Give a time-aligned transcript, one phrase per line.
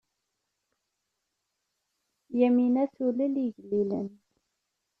[2.39, 4.07] Yamina tulel igellilen.